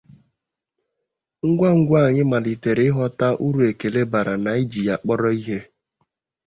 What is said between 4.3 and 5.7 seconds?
na iji ya kpọrọ ihe